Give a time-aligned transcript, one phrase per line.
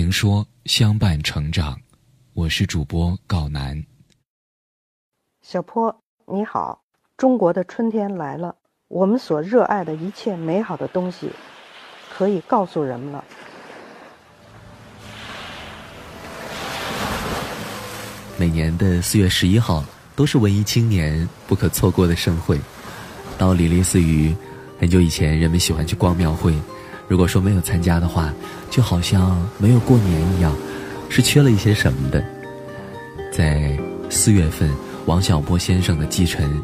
[0.00, 1.76] 情说相伴成长，
[2.32, 3.84] 我是主播郜楠。
[5.42, 6.00] 小坡
[6.32, 6.84] 你好，
[7.16, 8.54] 中国的春天来了，
[8.86, 11.32] 我们所热爱的一切美好的东西，
[12.16, 13.24] 可以告诉人们了。
[18.38, 19.84] 每年的四月十一号
[20.14, 22.60] 都是文艺青年不可错过的盛会，
[23.36, 24.32] 道理类似于
[24.78, 26.54] 很久以前人们喜欢去逛庙会。
[27.08, 28.32] 如果说没有参加的话，
[28.70, 30.54] 就好像没有过年一样，
[31.08, 32.22] 是缺了一些什么的。
[33.32, 33.76] 在
[34.10, 34.70] 四月份，
[35.06, 36.62] 王小波先生的继承，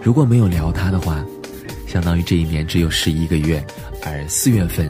[0.00, 1.24] 如果没有聊他的话，
[1.86, 3.64] 相当于这一年只有十一个月，
[4.04, 4.88] 而四月份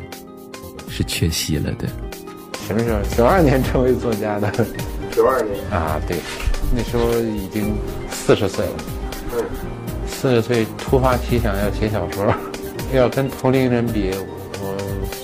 [0.91, 1.89] 是缺席了的。
[2.69, 3.01] 什么时候？
[3.17, 4.53] 九二年成为作家的。
[5.11, 6.19] 九二年啊，对，
[6.77, 7.75] 那时候已经
[8.11, 8.73] 四十岁了。
[9.35, 9.45] 嗯，
[10.07, 12.35] 四十岁突发奇想要写小说，
[12.93, 14.11] 要跟同龄人比。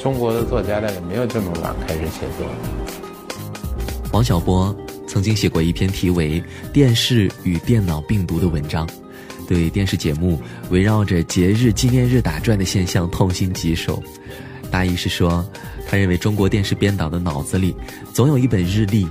[0.02, 2.46] 中国的作家大概没有这么晚开始写作。
[4.12, 4.74] 王小波
[5.06, 6.40] 曾经写过一篇题为
[6.72, 8.88] 《电视与电脑病毒》的文章，
[9.46, 14.02] 对电视节目围绕着节日纪念日打转的现象痛心疾首。
[14.70, 15.44] 大意是说，
[15.86, 17.74] 他认为中国电视编导的脑子里
[18.14, 19.06] 总有一本日历，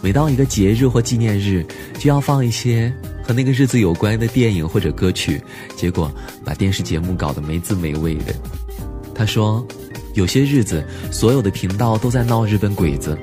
[0.00, 1.66] 每到一个节日或纪念日，
[1.98, 2.92] 就要放一些
[3.22, 5.42] 和那个日子有关的电影或者歌曲，
[5.76, 6.10] 结果
[6.44, 8.34] 把电视节目搞得没滋没味的。
[9.14, 9.66] 他说。
[10.18, 13.16] 有些日子，所有的频道都在闹日本鬼子，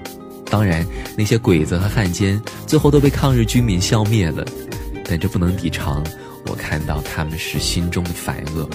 [0.49, 4.45] 当然，那些鬼子和汉奸最后都被抗日军民消灭了，
[5.03, 6.01] 但这不能抵偿
[6.47, 8.69] 我看到他们时心中的烦恶。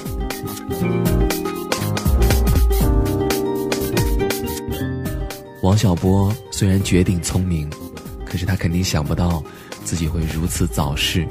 [5.62, 7.70] 王小波虽然绝顶聪明，
[8.26, 9.42] 可是他肯定想不到
[9.82, 11.26] 自己会如此早逝，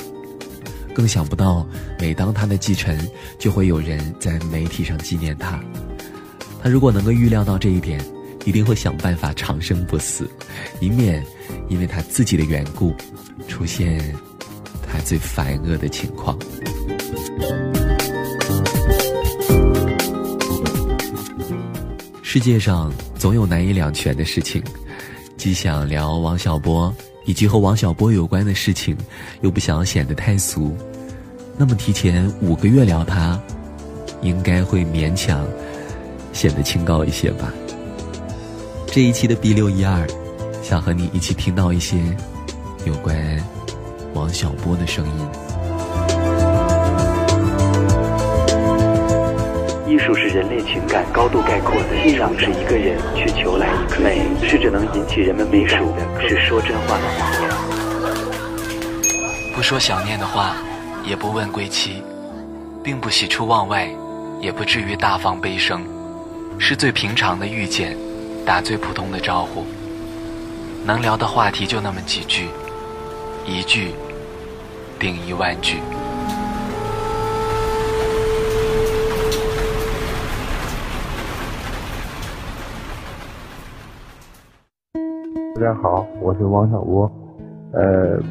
[0.91, 1.63] 更想不到
[1.99, 2.97] 每当他的继承，
[3.37, 5.63] 就会有人在媒体上纪念他。
[6.61, 7.99] 他如果能够预料到这一点，
[8.45, 10.29] 一定会想办法长生不死，
[10.79, 11.23] 以免
[11.69, 12.93] 因为他自己的缘故
[13.47, 14.13] 出现
[14.87, 16.37] 他最烦恶的情况。
[22.21, 24.61] 世界上总有难以两全的事情，
[25.37, 26.93] 既想聊王小波
[27.25, 28.95] 以及和王小波有关的事情，
[29.41, 30.75] 又不想显得太俗，
[31.57, 33.41] 那么提前五个月聊他，
[34.21, 35.47] 应该会勉强。
[36.33, 37.51] 显得清高一些吧。
[38.87, 40.07] 这一期的 B 六一二，
[40.63, 41.97] 想和你一起听到一些
[42.85, 43.15] 有关
[44.13, 45.27] 王小波的声音。
[49.87, 57.49] 艺术是人类情感高度概括的，信仰是一个人去求来一颗美，是只能引起人们美感的，是说真话的谎言。
[59.55, 60.55] 不说想念的话，
[61.03, 62.01] 也不问归期，
[62.83, 63.89] 并不喜出望外，
[64.39, 65.83] 也不至于大放悲声。
[66.61, 67.95] 是最平常的遇见，
[68.45, 69.63] 打最普通的招呼。
[70.85, 72.47] 能聊的话题就那么几句，
[73.47, 73.91] 一句
[74.99, 75.77] 顶一万句。
[85.55, 87.09] 大家好，我是王小波，
[87.71, 88.21] 呃，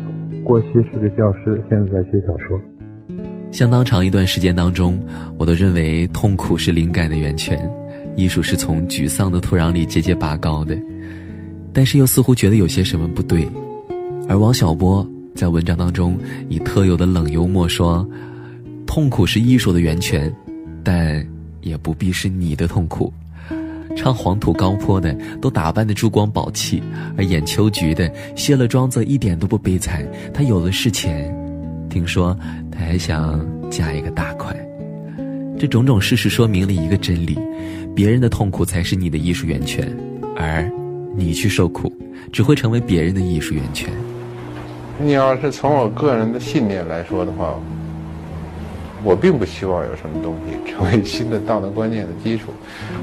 [0.45, 2.61] 过去是个教师，现在在写小说。
[3.51, 5.03] 相当长一段时间当中，
[5.39, 7.59] 我都认为痛苦是灵感的源泉。
[8.19, 10.77] 艺术是从沮丧的土壤里节节拔高的，
[11.73, 13.49] 但是又似乎觉得有些什么不对。
[14.29, 16.19] 而王小波在文章当中
[16.49, 18.05] 以特有的冷幽默说
[18.85, 20.35] ：“痛苦是艺术的源泉，
[20.83, 21.25] 但
[21.61, 23.13] 也不必是你的痛苦。”
[23.97, 26.83] 唱黄土高坡的都打扮的珠光宝气，
[27.17, 30.05] 而演秋菊的卸了妆则一点都不悲惨。
[30.35, 31.33] 他有了事钱，
[31.89, 32.37] 听说
[32.69, 34.57] 他还想嫁一个大款。
[35.57, 37.39] 这种种事实说明了一个真理。
[37.99, 39.93] 别人的痛苦才是你的艺术源泉，
[40.37, 40.71] 而
[41.17, 41.93] 你去受苦，
[42.33, 43.91] 只会成为别人的艺术源泉。
[45.01, 47.59] 你要是从我个人的信念来说的话，
[49.03, 52.53] 我并不希望有什么东西成为新的道德观念的基础，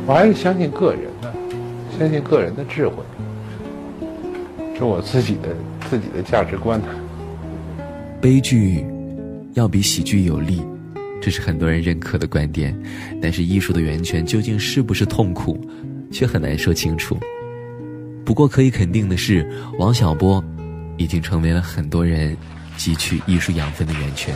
[0.07, 1.33] 我还是相信个人的，
[1.99, 2.95] 相信个人的智慧，
[4.77, 5.49] 是我自己的
[5.89, 6.81] 自己的价值观。
[8.21, 8.85] 悲剧
[9.55, 10.61] 要比喜剧有力。
[11.25, 12.79] 这是很多人认可的观点，
[13.19, 15.59] 但是艺术的源泉究竟是不是痛苦，
[16.11, 17.17] 却很难说清楚。
[18.23, 20.43] 不过可以肯定的是，王小波
[20.97, 22.37] 已经成为了很多人
[22.77, 24.35] 汲取艺术养分的源泉。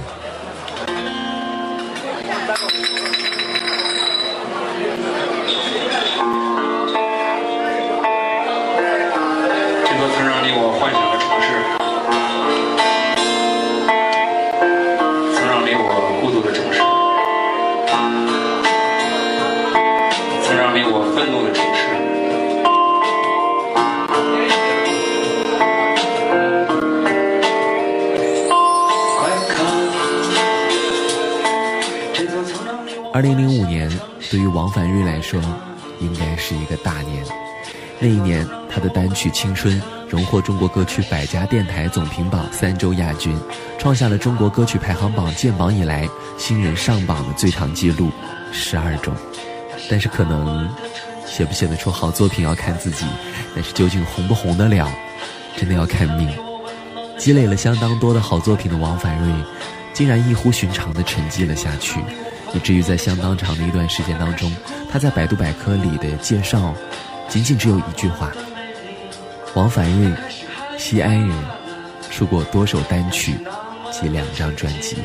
[33.12, 33.90] 二零零五年
[34.30, 35.42] 对于王凡瑞来说，
[36.00, 37.24] 应该是一个大年。
[38.00, 43.36] 那一年，他的单曲《青春》荣获中国歌曲百家电台总评榜三周亚军，
[43.80, 46.08] 创下了中国歌曲排行榜建榜以来
[46.38, 48.12] 新人上榜的最长记录
[48.52, 49.12] 十二周。
[49.90, 50.70] 但是，可能
[51.26, 53.06] 写不写得出好作品要看自己，
[53.56, 54.88] 但是究竟红不红得了，
[55.58, 56.30] 真的要看命。
[57.18, 59.34] 积累了相当多的好作品的王凡瑞，
[59.94, 62.00] 竟然异乎寻常地沉寂了下去，
[62.54, 64.52] 以至于在相当长的一段时间当中，
[64.92, 66.74] 他在百度百科里的介绍。
[67.28, 68.32] 仅仅只有一句话：
[69.54, 70.12] 王凡瑞，
[70.80, 71.32] 西安人，
[72.10, 73.36] 出过多首单曲
[73.92, 74.98] 及两张专辑。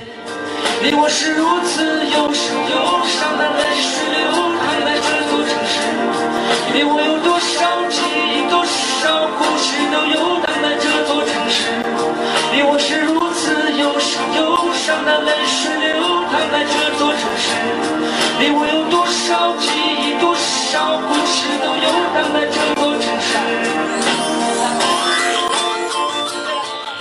[0.82, 4.03] 你我是如此忧伤，忧伤的泪水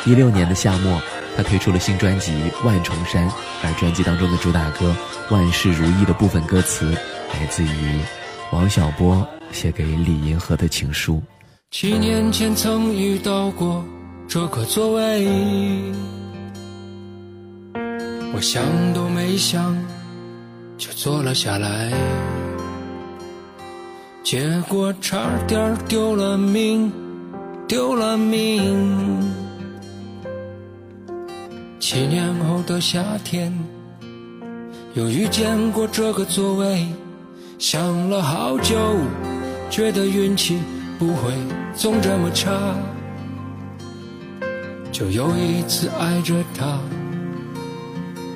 [0.06, 1.02] 一六年的夏末，
[1.36, 2.34] 他推出了新专辑
[2.66, 3.30] 《万重山》，
[3.64, 4.94] 而专辑当中的主打歌
[5.34, 6.92] 《万事如意》的部分歌词，
[7.34, 8.00] 来自于
[8.52, 11.24] 王小波写给李银河的情书。
[11.72, 13.84] 七年前曾遇到过
[14.28, 15.26] 这个座位，
[18.34, 18.62] 我想
[18.94, 19.76] 都没想
[20.78, 21.92] 就坐了下来。
[24.22, 26.92] 结果差点丢了命，
[27.68, 29.43] 丢了命。
[31.86, 33.54] 七年后的夏天，
[34.94, 36.88] 又遇见过这个座位，
[37.60, 38.96] 想了好久，
[39.70, 40.62] 觉得运气
[40.98, 41.34] 不会
[41.76, 42.50] 总这么差。
[44.94, 46.80] 就又一次挨着他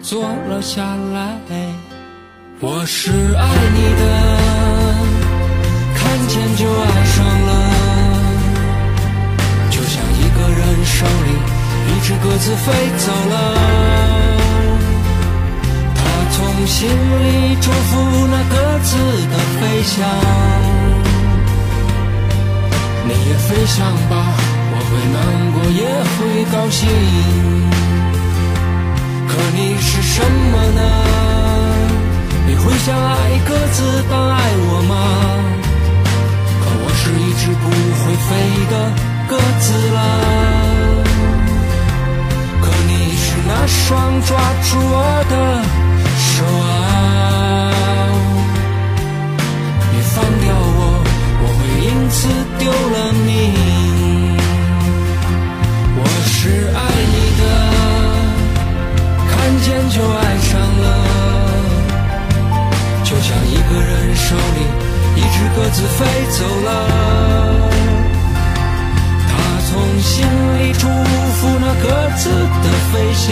[0.01, 0.83] 坐了下
[1.13, 1.37] 来。
[2.59, 4.03] 我是爱你的。
[5.95, 7.49] 看见就爱上了，
[9.69, 11.31] 就像一个人手里
[11.87, 12.65] 一只鸽子飞
[12.97, 13.35] 走了。
[15.95, 15.99] 他
[16.31, 16.37] 从
[16.67, 17.91] 心里祝福
[18.27, 18.89] 那鸽子
[19.31, 19.95] 的飞翔。
[23.07, 23.77] 你也飞翔
[24.09, 24.13] 吧，
[24.71, 25.17] 我会难
[25.53, 25.81] 过也
[26.13, 26.17] 会
[26.51, 26.79] 高兴。
[29.27, 30.15] 可你是什
[30.51, 30.81] 么呢？
[32.47, 33.11] 你会像爱
[33.47, 33.77] 鸽子
[34.09, 34.35] 般爱
[34.69, 34.91] 我吗？
[36.59, 38.29] 可我是一只不会飞
[38.71, 38.73] 的
[39.27, 39.97] 鸽子了，
[43.45, 45.33] 那双抓住我的
[46.17, 46.71] 手啊！
[49.91, 50.79] 你放掉我，
[51.41, 52.17] 我会因此
[52.57, 52.95] 丢了
[53.25, 53.27] 命。
[55.99, 56.39] 我是
[56.75, 56.77] 爱
[57.13, 57.41] 你的，
[59.29, 59.31] 看
[59.61, 60.49] 见就爱上
[60.83, 60.85] 了，
[63.03, 64.59] 就像一个人手里。
[65.15, 66.69] 一只鸽子飞走了，
[69.27, 69.29] 他
[69.67, 70.13] 从心
[70.59, 70.83] 里祝
[71.37, 71.87] 福那鸽
[72.17, 72.29] 子
[72.63, 73.25] 的飞翔。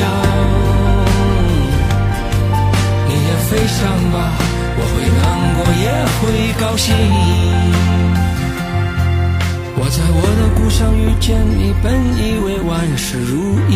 [3.08, 3.82] 你也飞翔
[4.12, 4.16] 吧，
[4.78, 5.24] 我会难
[5.56, 5.86] 过也
[6.20, 6.24] 会
[6.62, 6.94] 高兴。
[9.78, 13.74] 我在我的故乡遇见你，本以为万事如意，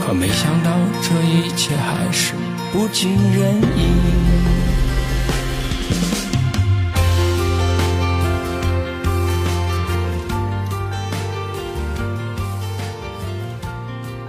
[0.00, 0.70] 可没想到
[1.02, 2.32] 这一切还是
[2.72, 4.53] 不尽人意。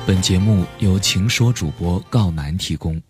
[0.07, 3.01] 本节目由情说主播告南提供，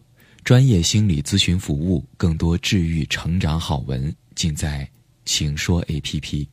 [0.45, 4.89] 专业心理咨询服务，更多治愈成长好文，尽在
[5.25, 6.47] 情说 APP。